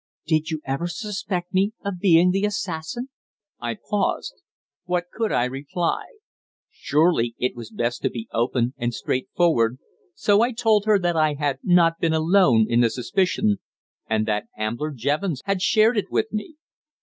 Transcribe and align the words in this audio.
"Did 0.25 0.49
you 0.49 0.61
ever 0.65 0.87
suspect 0.87 1.53
me 1.53 1.73
of 1.85 1.99
being 1.99 2.31
the 2.31 2.43
assassin?" 2.43 3.09
I 3.59 3.75
paused. 3.75 4.33
What 4.85 5.11
could 5.13 5.31
I 5.31 5.45
reply? 5.45 6.05
Surely 6.71 7.35
it 7.37 7.55
was 7.55 7.69
best 7.69 8.01
to 8.01 8.09
be 8.09 8.27
open 8.33 8.73
and 8.77 8.95
straightforward. 8.95 9.77
So 10.15 10.41
I 10.41 10.53
told 10.53 10.85
her 10.87 10.97
that 10.97 11.15
I 11.15 11.35
had 11.35 11.59
not 11.61 11.99
been 11.99 12.13
alone 12.13 12.65
in 12.67 12.79
the 12.81 12.89
suspicion, 12.89 13.57
and 14.09 14.25
that 14.27 14.47
Ambler 14.57 14.89
Jevons 14.89 15.43
had 15.45 15.61
shared 15.61 15.97
it 15.99 16.09
with 16.11 16.33
me. 16.33 16.55